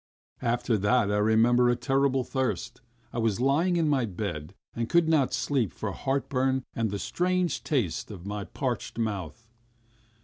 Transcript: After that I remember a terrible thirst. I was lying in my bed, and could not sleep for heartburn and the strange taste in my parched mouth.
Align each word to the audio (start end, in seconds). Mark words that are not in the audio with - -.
After 0.41 0.79
that 0.79 1.11
I 1.11 1.17
remember 1.17 1.69
a 1.69 1.75
terrible 1.75 2.23
thirst. 2.23 2.81
I 3.13 3.19
was 3.19 3.39
lying 3.39 3.77
in 3.77 3.87
my 3.87 4.07
bed, 4.07 4.55
and 4.75 4.89
could 4.89 5.07
not 5.07 5.31
sleep 5.31 5.71
for 5.71 5.91
heartburn 5.91 6.63
and 6.73 6.89
the 6.89 6.97
strange 6.97 7.63
taste 7.63 8.09
in 8.09 8.21
my 8.27 8.45
parched 8.45 8.97
mouth. 8.97 9.47